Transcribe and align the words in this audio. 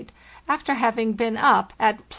after 0.47 0.73
having 0.73 1.13
been 1.13 1.37
up 1.37 1.73
at 1.79 1.99
+12. 1.99 2.01